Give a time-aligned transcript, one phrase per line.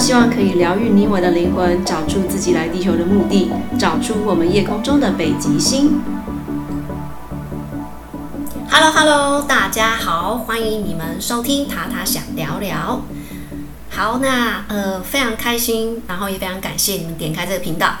[0.00, 6.00] 希望可以疗愈你我的灵魂，找出自己来地球的目的，找出我们夜空中的北极星。
[8.70, 13.02] Hello Hello，大家好，欢迎你们收听塔塔想聊聊。
[13.90, 17.96] 好，那呃非常开心，然后也非常感谢你们点开这个频道。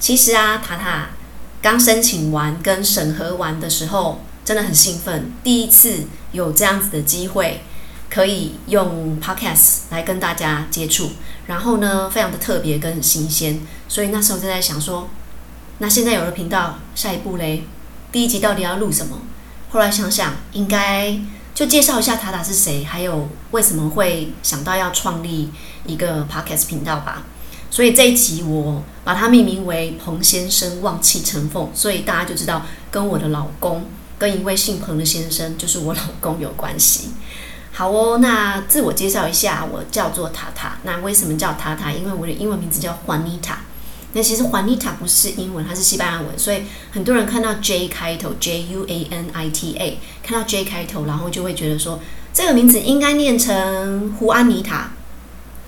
[0.00, 1.10] 其实啊，塔塔
[1.62, 7.62] 刚申请完跟审核完的时候，真的很兴奋，第一次有这样子的机会。
[8.14, 11.10] 可以用 Podcast 来跟大家接触，
[11.48, 15.08] 然后呢，非常的特别跟新鲜，所以那时候就在想说，
[15.78, 17.64] 那现在有了频道，下一步嘞，
[18.12, 19.18] 第一集到底要录什么？
[19.70, 21.18] 后来想想，应该
[21.56, 25.50] 就介绍一下塔塔是谁，还有为什么会想到要创立
[25.84, 27.24] 一个 Podcast 频道吧。
[27.68, 33.86] 所以这一集我把它命名为彭先生望气成凤，所以大家就知道跟我的老公，
[34.16, 37.10] 跟一位姓彭的先生，就是我老公有关系。
[37.76, 40.78] 好哦，那自我介绍一下，我叫做塔塔。
[40.84, 41.90] 那为什么叫塔塔？
[41.90, 43.56] 因为我的英文名字叫 Juanita。
[44.12, 51.98] 那其实 Juanita 不是英文，它是西班牙文，所以很多人看到 J 开头，J U A N I T A，看到 J 开头，然后就会觉得说，
[52.32, 54.92] 这个名字应该念成胡安妮塔，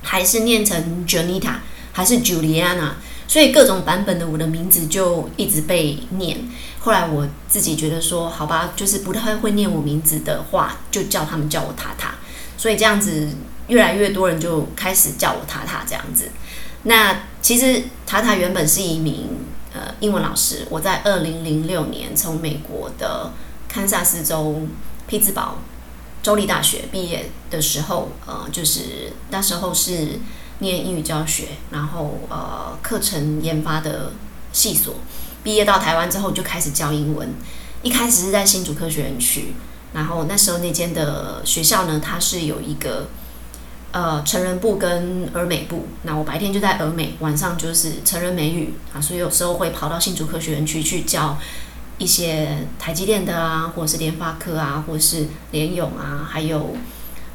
[0.02, 1.54] 还是念成 Janita，
[1.92, 2.90] 还是 Juliana？
[3.28, 6.48] 所以各种版本的我的名字就一直被念。
[6.80, 12.14] 后来我自己觉得说，好吧，就是不太会念我名字的话，就叫他们叫我塔塔。
[12.56, 13.28] 所以这样子，
[13.66, 16.30] 越来越多人就开始叫我塔塔这样子。
[16.84, 19.30] 那其实塔塔原本是一名
[19.74, 20.66] 呃英文老师。
[20.70, 23.32] 我在二零零六年从美国的
[23.68, 24.62] 堪萨斯州
[25.08, 25.58] 匹兹堡
[26.22, 30.20] 州立大学毕业的时候，呃，就是那时候是
[30.58, 34.12] 念英语教学，然后呃课程研发的
[34.52, 34.94] 系所。
[35.42, 37.28] 毕业到台湾之后就开始教英文，
[37.82, 39.54] 一开始是在新竹科学园区，
[39.92, 43.08] 然后那时候那间的学校呢，它是有一个
[43.92, 51.38] 呃成人部跟儿美部，那我白天就在儿美，晚上就是成人美语啊，所以有时候会跑到新竹科学园区去教
[51.98, 56.74] 一些台积电的啊，或者是联发科啊，或者是联咏啊，还有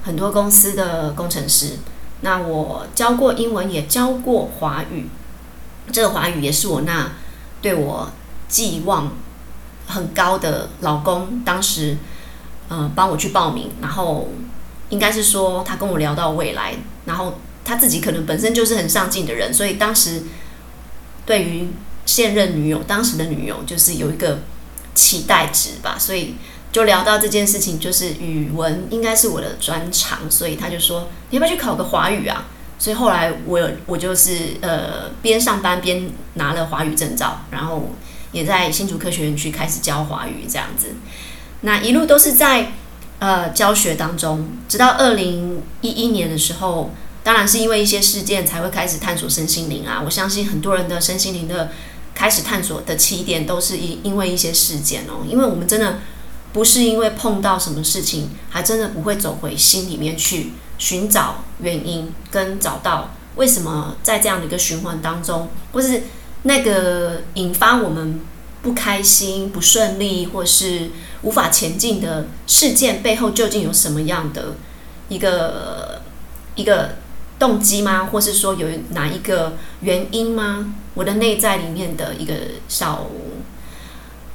[0.03, 1.78] 很多公司的工程师。
[2.22, 5.08] 那我教过英文，也教过华语，
[5.92, 7.12] 这个华语也是我那。
[7.62, 8.09] 对我
[8.48, 9.12] 寄望
[9.86, 11.96] 很高的老公，当时
[12.70, 14.30] 嗯、帮我去报名，然后
[14.90, 16.74] 应该是说他跟我聊到未来，
[17.06, 20.24] 然后他自己可能本身就是很上进的人，所以当时
[21.24, 21.68] 对于
[22.08, 24.40] 现任女友，当时的女友就是有一个
[24.96, 26.34] 期待值吧，所以
[26.72, 32.46] 就聊到这件事情，就是语文应该是我的专长，所以他就说你要不要去考个华语啊？
[32.80, 37.90] 所以后来我有我就是呃边上班边拿了华语证照，然后
[38.32, 40.88] 也在新竹科学园区开始教华语这样子。
[41.62, 42.72] 那一路都是在
[43.20, 46.90] 呃教学当中，直到二零一一年的时候，
[47.22, 50.02] 当然是因为一些事件才会开始探索身心灵啊。
[50.03, 51.70] 我相信很多人的身心灵的
[52.16, 56.00] 开始探索的起点都是因因为一些事件哦，因为我们真的
[56.54, 60.52] 不是因为碰到什么事情，还真的不会走回心里面去。
[60.82, 66.02] 寻找原因，跟找到为什么在这样的一个循环当中，或是
[66.42, 68.20] 那个引发我们
[68.64, 70.90] 不开心、不顺利，或是
[71.22, 74.56] 无法前进的事件背后，究竟有什么样的
[75.08, 76.02] 一个
[76.56, 76.96] 一个
[77.38, 78.10] 动机吗？
[78.12, 80.74] 或是说有哪一个原因吗？
[80.96, 82.34] 我的内在里面的一个
[82.68, 83.06] 小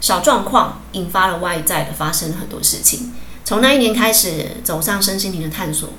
[0.00, 3.12] 小状况，引发了外在的发生很多事情。
[3.44, 5.90] 从那一年开始，走上身心灵的探索。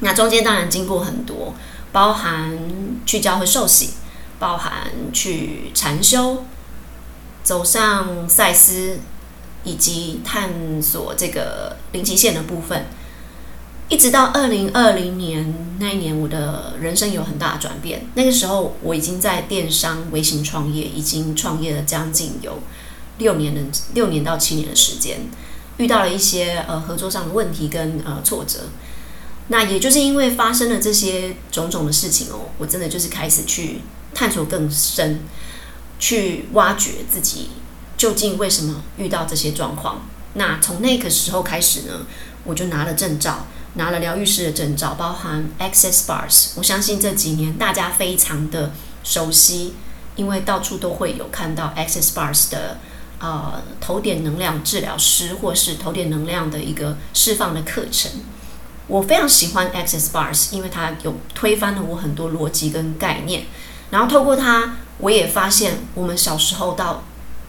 [0.00, 1.54] 那中间当然经过很多，
[1.90, 2.58] 包含
[3.06, 3.94] 去教会受洗，
[4.38, 6.44] 包含去禅修，
[7.42, 8.98] 走上赛斯，
[9.64, 12.84] 以及探索这个零极限的部分，
[13.88, 18.06] 一直到二零二零年那一年，我的人生有很大的转变。
[18.14, 22.58] 那个时候我已经在电商微型创业，已经创业了将近有
[23.18, 23.60] 六年的
[23.94, 25.20] 六年到七年的时间，
[25.76, 28.60] 遇到了一些呃合作上的问题跟呃挫折。
[29.48, 33.80] 那也就是因为发生了这些种种的事情哦，我真的就是开始去
[34.12, 35.20] 探索更深，
[36.00, 37.50] 去挖掘自己
[37.96, 40.02] 究竟为什么遇到这些状况。
[40.34, 42.06] 那从那个时候开始呢，
[42.42, 46.48] 我就拿了证照，拿了疗愈师的证照，包含 Access Bars。
[46.56, 48.72] 我相信这几年大家非常的
[49.04, 49.74] 熟悉，
[50.16, 52.78] 因为到处都会有看到 Access Bars 的
[53.18, 58.10] 呃头点能量治疗师，或是头点能量的一个释放的课程。
[58.86, 63.46] 我非常喜欢 Access Bars，因为它有推翻了我很多逻辑跟概念。
[63.90, 67.02] 然后透过它，我也发现我们小时候到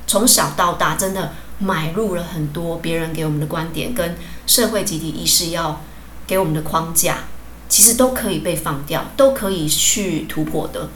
[0.08, 4.16] 从小到大，真的买入了很多别人给我们的观点跟
[4.46, 5.82] 社会集体意识要
[6.26, 7.26] 给我们的框架，
[7.70, 10.90] 其实都可以被放掉，都可以去突破的。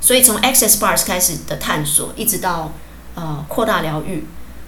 [0.00, 2.72] 所以从 Access Bars 开始的探索，一直到
[3.16, 4.24] 呃扩大疗愈，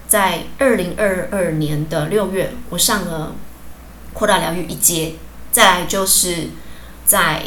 [0.08, 3.36] 在二零二二年的六月，我上了
[4.12, 5.14] 扩大疗愈一阶，
[5.52, 6.48] 再来就是
[7.04, 7.44] 在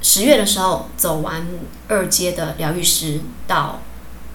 [0.00, 1.46] 十月的时候走完
[1.88, 3.82] 二阶的疗愈师，到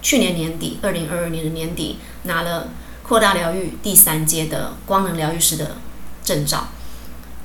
[0.01, 2.69] 去年年底，二零二二年的年底拿了
[3.01, 5.77] 扩大疗愈第三阶的光能疗愈师的
[6.23, 6.67] 证照。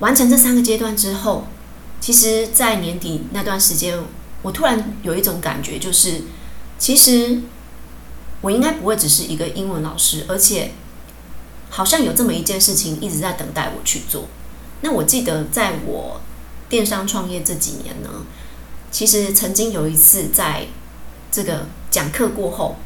[0.01, 1.47] 完成这三个阶段之后，
[2.01, 3.99] 其实，在年底那段时间，
[4.43, 6.23] 我突然有一种感觉，就是
[6.79, 7.41] 其实
[8.41, 10.73] 我应该不会只是一个英文老师，而且
[11.71, 14.27] 好像有这么一件事情一直在等待我去做。
[14.81, 16.21] 那我记得在我
[16.69, 18.11] 电商创业这几年呢，
[18.91, 20.67] 其实曾经有一次在
[21.33, 22.77] 这个讲课过后，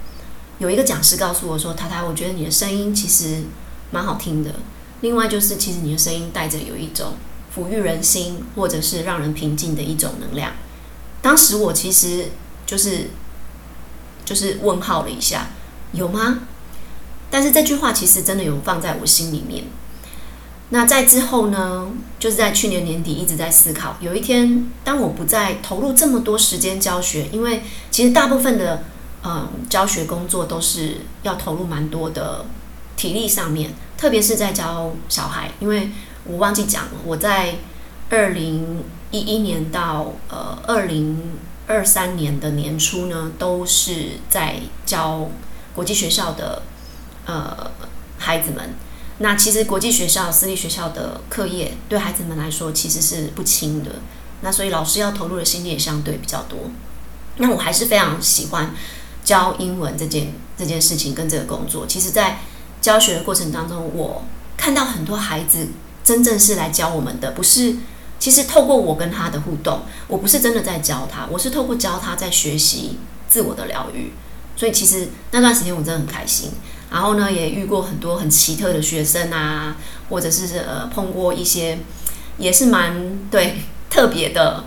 [0.58, 3.42] 有一个讲师告诉我说：“塔塔，我觉得你的声音其实
[3.90, 4.54] 蛮好听的。”
[5.02, 7.14] 另外就是，其实你的声音带着有一种
[7.54, 10.52] 抚育人心，或者是让人平静的一种能量。
[11.20, 12.28] 当时我其实
[12.64, 13.10] 就是
[14.24, 15.48] 就是问号了一下，
[15.92, 16.40] 有吗？
[17.30, 19.64] 但是这句话其实真的有放在我心里面。
[20.70, 21.88] 那在之后呢，
[22.18, 23.96] 就是在去年年底一直在思考。
[24.00, 28.84] 有一天，当我不再投入这么多时间教学，因为其实大部分的
[29.22, 32.46] 嗯教学工作都是要投入蛮多的
[32.96, 33.74] 体力上面。
[33.98, 35.90] 特别是在教小孩，因为
[36.24, 37.56] 我忘记讲了，我在
[38.10, 41.18] 二零一一年到呃二零
[41.72, 45.30] 二三年的年初呢，都是在教
[45.74, 46.62] 国际学校的
[47.24, 47.70] 呃
[48.18, 48.74] 孩子们。
[49.18, 53.92] 那其实国际学校、私立学校的课业对孩子们来说其实是不轻的，
[54.42, 56.58] 那所以老师要投入的心力也相对比较多。
[57.38, 58.74] 那我还是非常喜欢
[59.24, 61.86] 教英文这件这件事情跟这个工作。
[61.86, 62.40] 其实，在
[62.82, 64.24] 教学的过程当中，我
[64.58, 65.68] 看到很多孩子
[66.04, 67.76] 真正是来教我们的，不是。
[68.22, 72.96] 其实透过我跟他的互动，我不是真的在教他，我是透过教他在学习
[73.28, 74.12] 自我的疗愈。
[74.54, 76.52] 所以其实那段时间我真的很开心。
[76.88, 79.76] 然后呢，也遇过很多很奇特的学生啊，
[80.08, 81.80] 或者是呃碰过一些
[82.38, 83.56] 也是蛮对
[83.90, 84.66] 特别的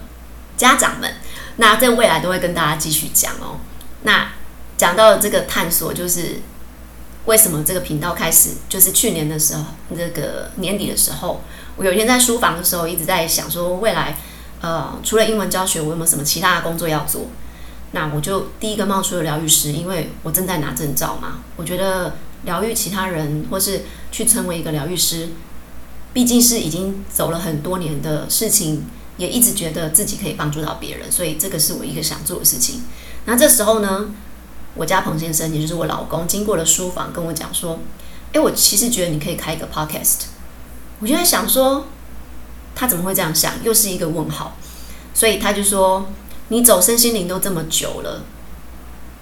[0.57, 1.13] 家长们。
[1.55, 3.61] 那在未来都会跟大家继续讲哦。
[4.03, 4.33] 那
[4.75, 6.41] 讲到这个探索，就是。
[7.25, 8.51] 为什么这个频道开始？
[8.69, 9.63] 就是去年的时候，
[9.97, 11.41] 这个年底的时候，
[11.77, 14.17] 我有一天在书房的时候，一直在想说，未来，
[14.61, 17.27] 呃，除了英文教学，我有没有什么其他的工作要做？
[17.91, 21.39] 那我就第一个冒出了疗愈师，因为我正在拿证照嘛。
[21.55, 25.29] 我觉得疗愈其他人，或是去成为一个疗愈师，
[26.13, 28.85] 毕竟是已经走了很多年的事情，
[29.17, 32.83] 也一直觉得自己可以帮助到别人，所以这个是我一个想做的事情。
[33.25, 34.07] 那这时候呢？
[34.77, 37.79] 我家彭先生，也就是我老公，经过了书房跟我讲说
[38.33, 40.23] ：“诶，我其实觉得你可以开一个 podcast。”
[41.05, 41.85] 我就在想说，
[42.73, 43.53] 他怎么会这样想？
[43.63, 44.57] 又是一个问号。
[45.13, 46.07] 所以他就说
[46.49, 48.23] ：“你走身心灵都这么久了，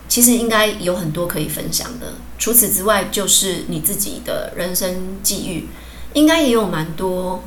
[0.07, 2.13] 其实应该有很多可以分享的。
[2.39, 5.67] 除此之外，就是你自己的人生际遇，
[6.13, 7.43] 应该也有蛮多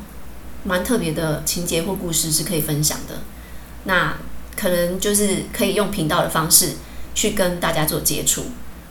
[0.63, 3.21] 蛮特别的情节或故事是可以分享的。
[3.85, 4.17] 那
[4.55, 6.73] 可能就是可以用频道的方式。”
[7.15, 8.43] 去跟大家做接触，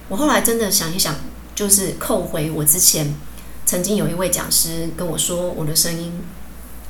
[0.09, 1.15] 我后来真的想一想，
[1.55, 3.15] 就是扣回我之前
[3.67, 6.13] 曾经有一位讲师跟我说，我的声音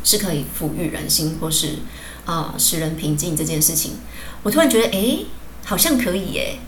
[0.05, 1.77] 是可以抚育人心，或是
[2.27, 3.93] 啊、使人平静这件事情，
[4.43, 5.27] 我突然觉得，诶，
[5.65, 6.59] 好像可以耶。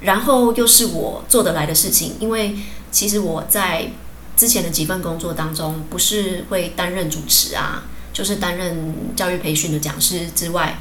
[0.00, 2.56] 然后又是我做得来的事情，因为
[2.90, 3.90] 其实我在
[4.36, 10.78] 之前的几份工作当中，不是会担任主持啊，就是担任教育培训的讲师之外。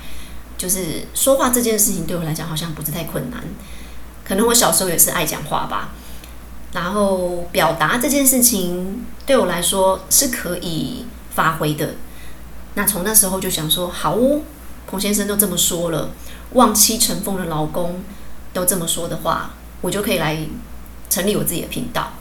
[0.58, 3.44] 就是说话这件事情对我来讲好像不是太困难，
[4.24, 5.94] 可能我小时候也是爱讲话吧。
[6.76, 11.96] 然后表达这件事情对我来说是可以发挥的。
[12.76, 14.42] 那从那时候就想说，好哦，
[14.86, 16.10] 彭先生都这么说了，
[16.52, 18.04] 望妻成凤的老公
[18.52, 20.38] 都这么说的话，我就可以来
[21.10, 22.12] 成立我自己的频道。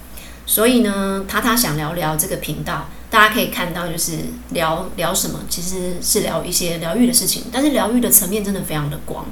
[0.46, 2.88] 所以呢，他他想聊聊这个频道。
[3.10, 4.18] 大家可以看到，就是
[4.50, 7.44] 聊聊什么，其实是聊一些疗愈的事情。
[7.52, 9.26] 但是疗愈的层面真的非常的广，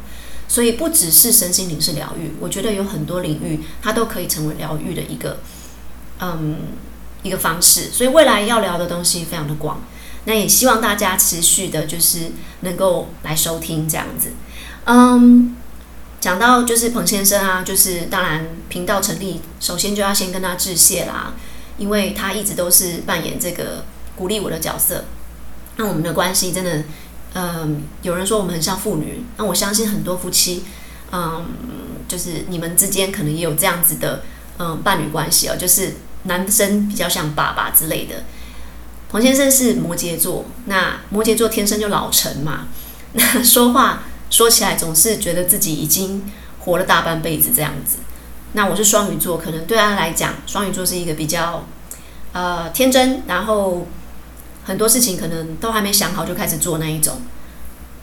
[0.53, 5.39] 所以不只是身心灵是疗愈，我觉得有很多领域它都可以成为疗愈的一个，
[6.21, 6.59] 嗯，
[7.23, 7.89] 一个方式。
[7.91, 9.81] 所以未来要聊的东西非常的广，
[10.27, 14.33] 那也希望大家持续的，就是能够来收听这样子。
[14.85, 15.57] 嗯，
[16.21, 21.33] 讲到就是彭先生啊，就是当然频道成立，首先就要先跟他致谢啦。
[21.79, 25.07] 因为他一直都是扮演这个鼓励我的角色，
[25.77, 26.85] 那我们的关系真的，
[27.35, 30.65] 嗯，有人说我们很像父女，那我相信很多夫妻，
[31.11, 31.47] 嗯，
[32.07, 34.23] 就是你们之间可能也有这样子的，
[34.59, 38.25] 嗯，伴侣关系哦，就是男生比较像爸爸之类的，
[39.09, 42.67] 彭先生是摩羯座，那摩羯座天生就老成嘛，
[43.13, 47.97] 那 说话说起来总是觉得自己已经活了大半辈子这样子。
[48.53, 51.65] 那我是双鱼座，可能对他来讲，双鱼座是一个比较
[52.33, 53.87] 呃天真，然后
[54.65, 57.21] 很多事情可能都还没想好就开始做那一种。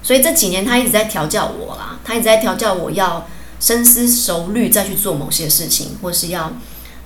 [0.02, 3.28] 所以这几年他一直在调教我啦，他一直在调教我要
[3.60, 6.54] 深思熟虑再去做某些事情，或是要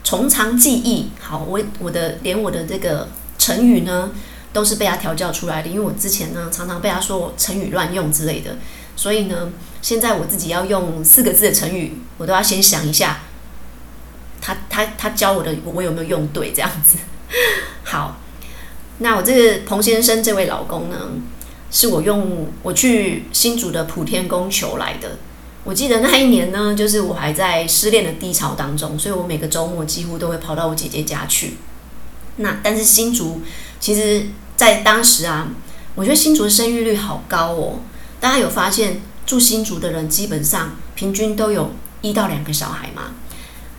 [0.04, 1.10] 从长计议。
[1.20, 4.12] 好，我我的连我的这个成语呢，
[4.54, 5.70] 都是被他调教出来的。
[5.70, 8.58] 因为我之前呢常常被他说我成语乱用之类的，
[8.96, 13.22] 所以呢现在我自己要用四个字的成语，我都要先想一下，
[14.40, 17.00] 他他他教我的我有没有用对这样子。
[17.84, 18.20] 好，
[19.00, 20.98] 那我这个彭先生这位老公呢，
[21.72, 25.18] 是我用我去新竹的普天宫求来的。
[25.64, 31.56] 我记得那一年呢，就是我还在失恋的低潮当中，所以我每个周末几乎都会跑到我姐姐家去。
[32.38, 33.42] 那但是新竹
[33.80, 35.48] 其实，在当时啊，
[35.96, 37.80] 我觉得新竹的生育率好高哦。
[38.20, 41.72] 大家有发现住新竹的人基本上平均都有
[42.02, 43.14] 一到两个小孩吗？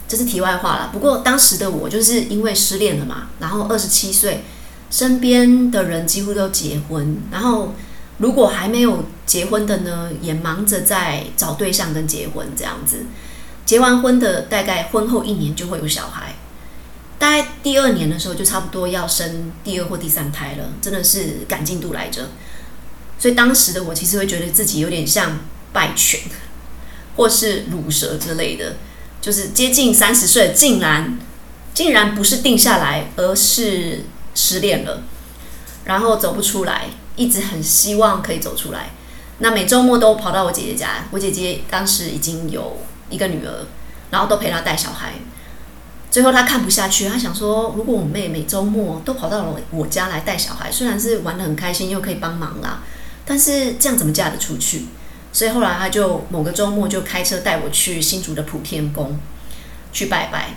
[0.09, 0.90] 这是题外话了。
[0.92, 4.42] 不过当时的我就是因为失恋了嘛，然后二十七岁。
[4.94, 7.74] 身边的人几乎都结婚，然后
[8.18, 13.06] 如果还没有结婚的呢，也忙着在找对象跟结婚这样子。
[13.66, 16.36] 结完婚的大概婚后一年就会有小孩，
[17.18, 22.28] 大概第二年的时候就差不多要生第二或第三胎了，真的是赶进度来着。
[23.18, 25.40] 所以当时的我其实会觉得自己有点像
[25.72, 26.20] 败犬，
[27.16, 28.76] 或是乳蛇之类的，
[29.20, 31.18] 就是接近三十岁，竟然
[31.74, 34.02] 竟然不是定下来，而是。
[34.34, 35.02] 失恋了，
[35.84, 36.86] 然后走不出来，
[37.16, 38.90] 一直很希望可以走出来。
[39.38, 42.78] 那每周末都跑到我姐姐家，我姐姐当时已经有
[43.10, 43.66] 一个女儿，
[44.10, 45.14] 然后都陪她带小孩。
[46.10, 52.82] 最后她看不下去，她想说，如果我妹每周末都跑到了我家来带小孩，虽然是玩得很开心，又可以帮忙啦，
[53.26, 54.86] 但是这样怎么嫁得出去？
[55.32, 59.18] 所以后来她就某个周末就开车带我去新竹的普天宫
[59.92, 60.54] 去拜拜。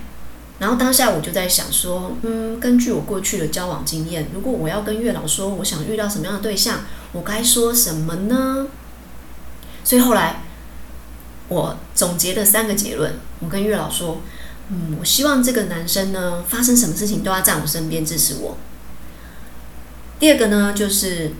[0.59, 6.79] 然后当下我就在想说，嗯，根据我过去的交往经验，如果我要跟月老说我想遇到什么样的对象，
[7.11, 8.65] 我该说什么呢？
[9.83, 10.41] 所以后来
[11.47, 14.19] 我总结了三个结论，我跟月老说，
[14.69, 18.57] 嗯，我希望这个男生呢，发生什么事情都要在我身边支持我。
[20.19, 21.33] 第二个呢，就是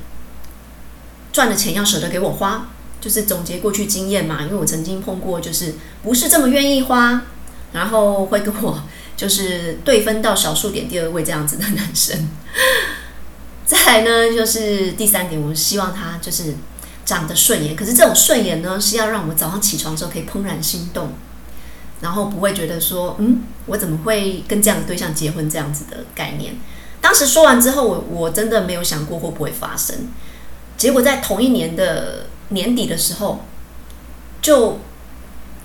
[1.34, 2.68] 赚的钱要舍得给我花，
[3.02, 7.24] 就是总结过去经验嘛，因为我曾经碰过，就是不是这么愿意花，
[7.74, 8.84] 然后会跟我。
[9.18, 12.30] 就是对分到小数点第二位这样子的男生，
[13.66, 16.54] 再来呢，就是第三点，我希望他就是
[17.04, 17.76] 长得顺眼。
[17.76, 21.14] 可是这种顺眼呢，是要让我早上起床的时候可以怦然心动，
[22.02, 26.54] 然后不会觉得说，嗯，我怎么会跟这样的对象结婚这样子的概念。
[27.02, 30.10] 当时说完之后，我我真的没有想过会不会发生。
[30.78, 33.44] 结果在同一年的年底的时候，
[34.44, 34.80] 就。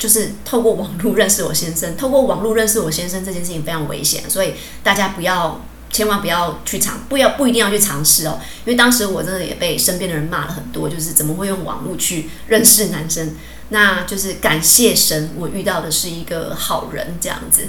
[0.03, 5.61] 就是透过网络认识我先生，透过网络认识我先生这件事情非常危险，所以大家不要，
[5.93, 8.41] 千万不要去尝，不要不一定要去尝试哦。
[8.65, 13.37] 因为当时我真的也被身边的人骂了很多，就是怎么会用网络去认识男生？
[13.69, 17.69] 那就是感谢神，我遇到的是一个好人这样子。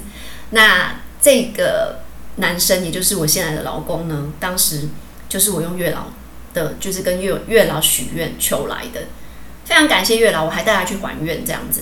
[0.50, 2.00] 那这个
[2.38, 4.90] 男生，也就是我现在的老公呢，当时
[5.30, 6.08] 就是我用月老
[6.56, 9.02] 的，就是跟月月老许愿求来的，
[9.66, 11.82] 非常感谢月老，我还带他去还愿这样子。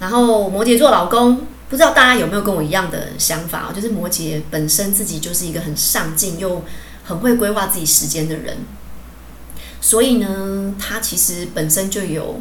[0.00, 3.70] 然后摩羯座老公，不知道大家有没有跟我一样的想法？
[3.72, 6.64] 就是摩羯本身自己就是一个很上进又
[7.04, 8.56] 很会规划自己时间的人，
[9.80, 12.40] 所以呢，他其实本身就有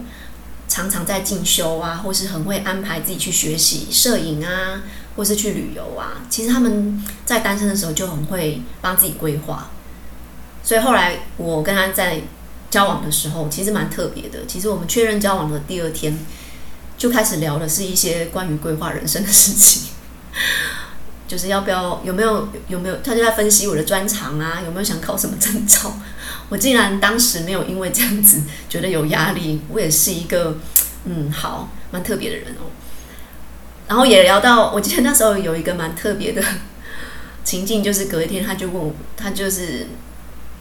[0.69, 4.81] 常常在进修啊，或是很会安排自己去学习摄影啊，
[5.17, 6.23] 或是去旅游啊。
[6.29, 9.69] 其实他们在单身的时候就很会帮自己规划，
[10.63, 12.21] 所以后来我跟他在
[12.71, 14.45] 交往的时候，其实蛮特别的。
[14.47, 16.17] 其实我们确认交往的第二天。
[16.99, 19.87] 就开始聊的是一些关于规划人生的事情，
[21.29, 25.93] 就是要不要有没有有没有，他就在分析我的专长啊，有没有想考什么证照。
[26.49, 30.57] 我竟然当时没有因为这样子觉得有压力，我也是一个
[31.05, 32.67] 嗯好蛮特别的人哦。
[33.87, 36.43] 然后也聊到，我记得那时候有一个蛮特别的
[37.45, 39.87] 情境，就是隔一天他就问我，他就是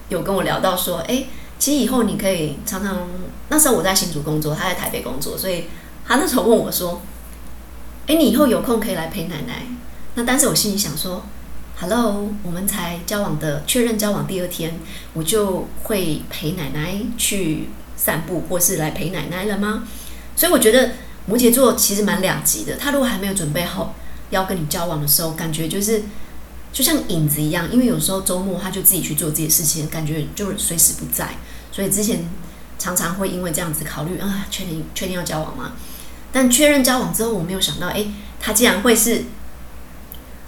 [0.09, 1.25] 有跟我聊到说，哎，
[1.59, 3.09] 其实以后你可以常常，
[3.49, 5.65] 那时候我在新竹工作，他在台北工作，所以。
[6.09, 7.03] 他那时候问我说
[8.09, 9.67] ：“诶，你以后有空可以来陪奶奶。”
[10.17, 11.23] 那但是我心里想说
[11.79, 14.81] ：“Hello，我们才交往的，确认交往第二天，
[15.13, 19.85] 我就会陪奶奶去散步，或是来陪奶奶了吗？”
[20.35, 20.93] 所以我觉得
[21.27, 22.77] 摩羯座其实蛮两极的。
[22.77, 23.95] 他如果还没有准备好
[24.31, 26.03] 要跟你交往的时候，感觉就是
[26.73, 31.35] 就像影子一样，因为有时候周末他就自己去做这些事情，感觉就随时不在。
[31.71, 32.27] 所以之前
[32.79, 35.73] 常常会因为这样子考虑啊，确定确定要交往吗？
[36.33, 39.25] 但确认交往之后，我没有想到，诶，他竟然会是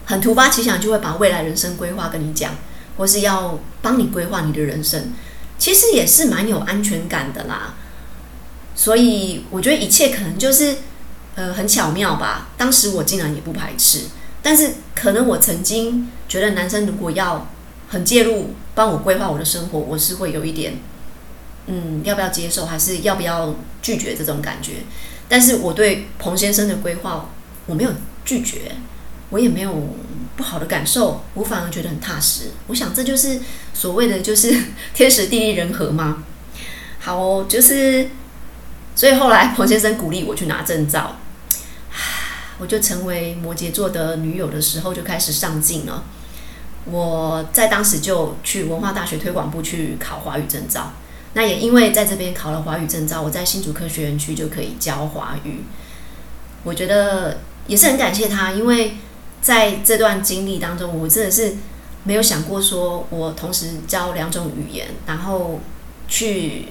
[0.06, 2.54] 很突发奇想，就会把未来人生规划跟你讲，
[2.96, 5.12] 或是要帮你规划你的人生，
[5.58, 7.75] 其实也是蛮有安全感的啦。
[8.75, 10.76] 所以我觉得一切可能就是
[11.34, 12.49] 呃很巧妙吧。
[12.56, 14.06] 当时我竟然也不排斥，
[14.42, 17.49] 但是可能我曾经觉得男生如果要
[17.88, 20.78] 很介入帮我规划我的生活，我是会有一点
[21.66, 24.75] 嗯要不要接受，还是要不要拒绝这种感觉。
[25.30, 27.30] 但是我对彭先生的规划，
[27.66, 27.90] 我没有
[28.25, 28.72] 拒绝，
[29.30, 29.94] 我也没有
[30.37, 32.50] 不好的感受，我反而觉得很踏实。
[32.66, 33.40] 我想这就是
[33.72, 34.52] 所谓的就是
[34.92, 36.25] 天时地利人和嘛。
[36.99, 38.10] 好哦，就是
[38.96, 41.16] 所以后来彭先生鼓励我去拿证照，
[42.58, 46.02] 我就成为摩羯座的女友的时候就开始上进了。
[46.87, 50.92] 我在当时就去文化大学推广部去考华语证照。
[51.32, 55.60] 那也因为在这边考了华语证照，我在新竹科学园区就可以教华语。
[56.64, 58.96] 我觉得也是很感谢他，因为
[59.40, 61.54] 在这段经历当中，我真的是
[62.02, 65.60] 没有想过说我同时教两种语言，然后
[66.08, 66.66] 去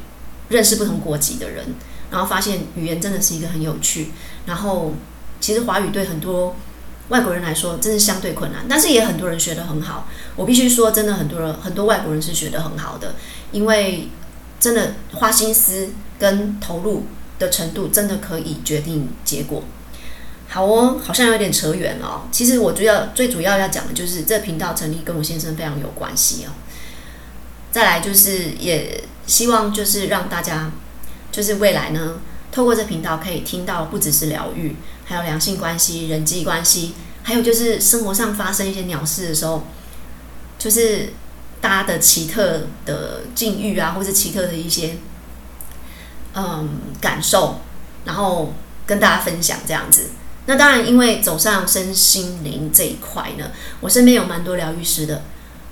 [0.49, 1.65] 认识不同国籍的人，
[2.11, 4.11] 然后发现语言真的是一个很有趣。
[4.45, 4.93] 然后
[5.39, 6.57] 其实华语对很多
[7.07, 10.09] 外国人来说真是相对困难，但是也很多人学得很好。
[10.35, 13.15] 我必须说，真的很多人很多外国人是学得很好的，
[13.53, 14.09] 因为。
[14.59, 15.89] 真的花心思
[16.19, 17.05] 跟投入
[17.39, 19.63] 的程度，真的可以决定结果。
[20.47, 22.27] 好哦，好像有点扯远了哦。
[22.31, 26.51] 其实我主要最主要要讲的就是这频道成立跟我先生非常有关系哦。
[27.71, 30.71] 再来就是也希望就是让大家
[31.31, 32.15] 就是未来呢，
[32.51, 36.93] 透过这频道可以听到不只是疗愈，还有两性关系、人际关系，
[37.24, 39.63] 还有就是生活上发生一些鸟事的时候，
[40.57, 41.13] 就是。
[41.61, 44.98] 大家的奇特的境遇啊，或是奇特的一些
[46.33, 46.69] 嗯
[47.01, 47.59] 感受，
[48.05, 48.53] 然后
[48.85, 50.11] 跟大家分享这样子。
[50.45, 55.24] 那当然，因为走上身心灵这一块呢，我身边有蛮多疗愈师的。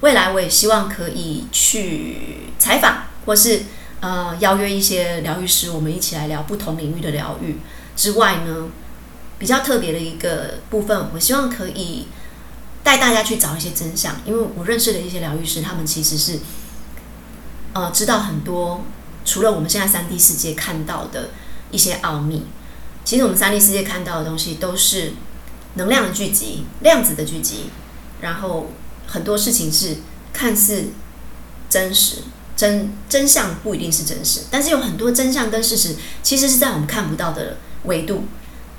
[0.01, 3.61] 未来我也希望可以去采访，或是
[4.01, 7.57] 呃邀约一些疗愈师，我们一起来聊不同领域的疗愈。
[7.95, 8.67] 之外呢，
[9.39, 12.07] 比较特别的一个部分，我希望可以。
[12.83, 16.39] 带大家去找一些真相，因为我认识的一些疗愈师，他们其实是，
[17.73, 18.83] 呃，知道很多
[19.25, 21.31] 除了我们现在三 D 世界看到的
[21.71, 22.45] 一些奥秘。
[23.03, 25.13] 其实我们三 D 世界看到的东西都是
[25.75, 27.69] 能量的聚集、量子的聚集，
[28.21, 28.71] 然后
[29.05, 29.97] 很多事情是
[30.33, 30.85] 看似
[31.69, 32.17] 真实，
[32.55, 38.25] 真真相不一定是真实，但是有很多真相跟事实其实是在我们看不到的维度。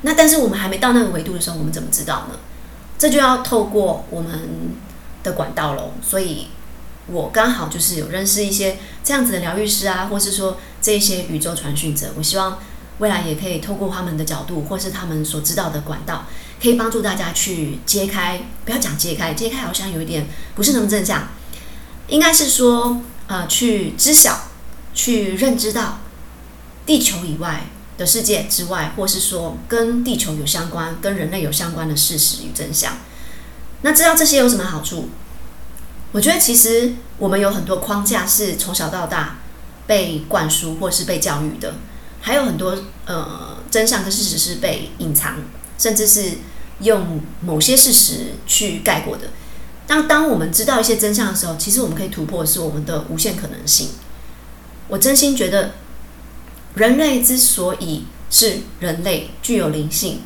[0.03, 2.39] 那但是我们还没到那个维度的时候，我们怎么知道呢？
[2.99, 4.75] 这就要透过我们
[5.23, 6.49] 的管道喽，所以
[7.07, 12.59] 我刚好就是有认识一些这样子的疗愈师啊，或是说这些宇宙传讯者，我希望
[12.99, 16.25] 未来也可以透过他们的角度，或是他们所知道的管道，
[16.61, 21.29] 可以帮助大家去揭开，不要讲揭开，揭开好像有一点不是那么正向，
[22.09, 24.49] 应该是说呃，去知晓，
[24.93, 26.01] 去认知到
[26.85, 27.67] 地球以外。
[27.99, 32.97] 的世界之外，或是说跟地球有相关、跟人类有相关的事实与真相，
[33.83, 35.11] 那知道这些有什么好处？
[36.13, 39.39] 我觉得其实我们有很多框架是从小到大
[39.87, 41.75] 被灌输或是被教育的，
[42.21, 45.35] 还有很多呃真相跟事实是被隐藏，
[45.77, 46.39] 甚至是
[46.79, 49.31] 用某些事实去盖过的。
[49.89, 53.89] 当当我们知道一些真相的时候，其实我们可以突破是我们的无限可能性。
[54.87, 55.75] 我真心觉得。
[56.79, 60.23] 人类之所以是人类，具有灵性，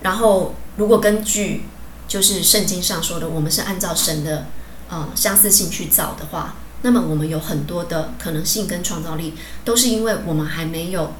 [0.00, 1.64] 然后如果根据
[2.08, 4.46] 就是圣经上说的，我们是按照神的、
[4.88, 9.34] 呃、相似性去造的话，那么我们有很多的可能性跟创造力，
[9.64, 11.12] 都是因为我们还没有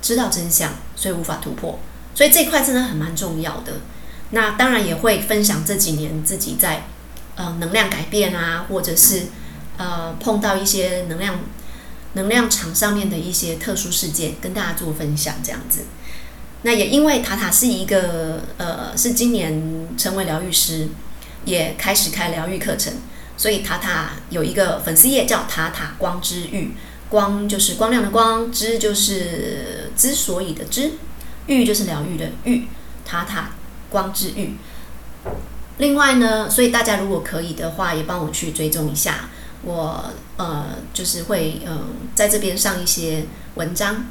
[0.00, 1.78] 知道真相，所以无法突破。
[2.14, 3.74] 所以这块真的很蛮重要的。
[4.30, 6.86] 那当然也会分享这几年自己在
[7.34, 9.24] 呃能量改变啊，或者是
[9.76, 11.38] 呃碰到一些能量。
[12.14, 15.82] 能量场上面的一些特殊事件，跟大家做分享这样子。
[16.62, 20.88] 那也因为塔塔是一个呃，是今年成为疗愈师，
[21.44, 22.94] 也开始开疗愈课程，
[23.36, 26.72] 所以塔塔有一个粉丝页叫塔塔光之愈，
[27.10, 30.92] 光就是光亮的光，之就是之所以的之，
[31.48, 32.66] 愈就是疗愈的愈，
[33.04, 33.50] 塔塔
[33.90, 34.54] 光之愈。
[35.76, 39.28] 另外呢，所以大家如果可以的话，也帮我去追踪一下。
[39.64, 40.04] 我
[40.36, 43.24] 呃，就是会嗯、呃，在这边上一些
[43.54, 44.06] 文章。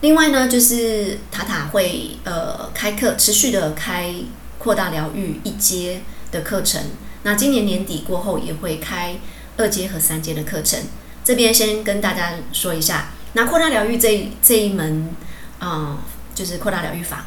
[0.00, 4.14] 另外呢，就是塔塔会呃开课，持续的开
[4.58, 6.82] 扩大疗愈一阶的课程。
[7.22, 9.16] 那今年年底过后也会开
[9.58, 10.80] 二阶和三阶的课程。
[11.22, 15.10] 这边先跟大家说一下，那扩大疗愈这这一门
[15.58, 15.98] 啊、
[16.34, 17.26] 就是扩大疗愈法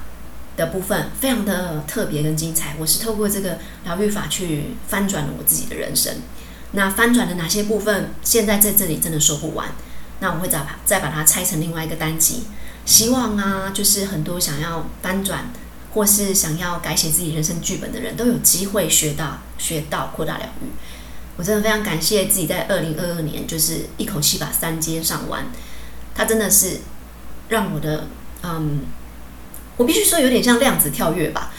[0.58, 2.76] 的部分，非常的特别跟精彩。
[2.80, 6.16] 我是透过这个疗愈法去翻转了我自己的人生。
[6.74, 9.70] 那翻转的哪些部分，现在在这里真的说不完。
[10.20, 12.44] 那我会再把再把它拆成另外一个单集。
[12.86, 15.50] 希望啊，就是很多想要翻转
[15.94, 20.68] 或是想要改写自己人生剧本的人都有机会学到学到扩大疗愈。
[21.38, 25.46] 我真的非常感谢自己在二零二二年就是一口气把三阶上完，
[26.14, 26.80] 它真的是
[27.50, 28.08] 让我的
[28.44, 28.82] 嗯，
[29.78, 31.52] 我必须说有点像量子跳跃吧。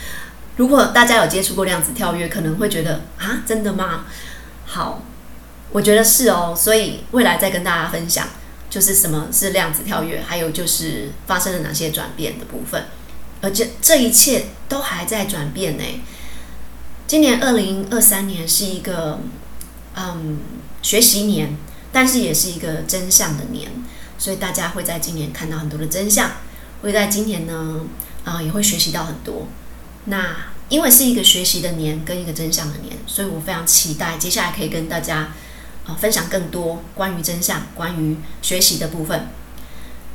[0.57, 4.05] 如果大家有接触过量子跳跃，可能会觉得啊，真的吗？
[4.75, 5.01] 好，
[5.71, 8.27] 我觉得是哦，所以未来再跟大家分享，
[8.69, 12.85] 就是什么是量子跳跃，还有就是发生了哪些转变的部分，
[13.41, 15.83] 而且这一切都还在转变呢。
[17.07, 19.19] 今年二零二三年是一个。
[19.97, 20.39] 嗯，
[20.81, 21.55] 学习年，
[21.93, 23.71] 但是也是一个真相的年，
[24.17, 26.31] 所以大家会在今年看到很多的真相，
[26.81, 27.79] 会在今年呢，
[28.25, 29.47] 啊、也会学习到很多。
[30.03, 30.35] 那
[30.69, 35.29] 因为是一个学习的年，跟一个真相的年，所以我非常期待接下来可以跟大家
[35.85, 39.27] 啊、分享更多关于真相、关于学习的部分。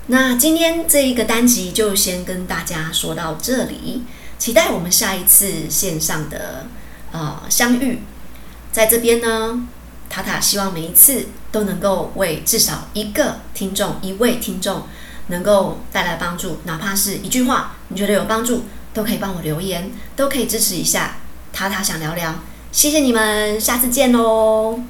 [0.09, 4.03] 那今天这一个单集就先跟大家说到这里，
[4.39, 6.67] 期待我们下一次线上的
[7.13, 8.01] 呃相遇。
[8.73, 9.69] 在这边呢，
[10.09, 14.83] 塔塔希望每一次都能够为至少一个听众、一位听众
[15.29, 21.17] 能够带来帮助，哪怕是一句话，你觉得有帮助，都可以帮我留言，都可以支持一下。
[21.53, 22.35] 塔塔想聊聊，
[22.71, 24.81] 谢谢你们，下次见喽。